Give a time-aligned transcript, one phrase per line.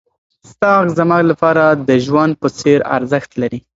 [0.49, 3.59] ستا غږ زما لپاره د ژوند په څېر ارزښت لري.